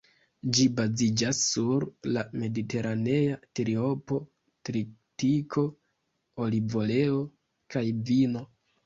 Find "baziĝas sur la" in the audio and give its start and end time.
0.77-2.23